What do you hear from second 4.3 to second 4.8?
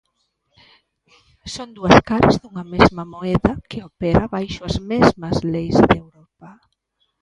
baixo as